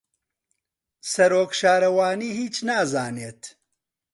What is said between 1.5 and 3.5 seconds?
شارەوانی هیچ نازانێت.